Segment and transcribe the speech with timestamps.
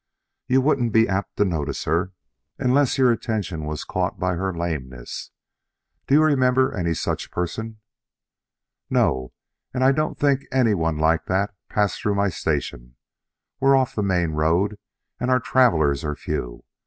[0.47, 2.13] You wouldn't be apt to notice her,
[2.57, 5.29] unless your attention was caught by her lameness.
[6.07, 7.77] Do you remember any such person?"
[8.89, 9.31] "No,
[9.75, 12.95] and I don't think anyone like that passed through my station.
[13.59, 14.79] We're off the main road,
[15.19, 16.63] and our travelers are few.